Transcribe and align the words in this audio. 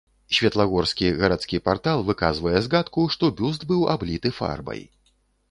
Светлагорскі 0.35 1.11
гарадскі 1.19 1.59
партал 1.69 2.01
выказвае 2.07 2.57
згадку, 2.69 3.05
што 3.17 3.31
бюст 3.41 3.69
быў 3.75 3.87
абліты 3.95 4.35
фарбай. 4.41 4.81